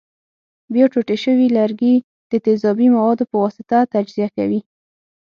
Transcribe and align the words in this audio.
بیا 0.73 0.85
ټوټې 0.93 1.17
شوي 1.23 1.47
لرګي 1.57 1.93
د 2.31 2.33
تیزابي 2.45 2.87
موادو 2.95 3.23
په 3.31 3.35
واسطه 3.43 3.77
تجزیه 3.93 4.27
کوي. 4.35 4.59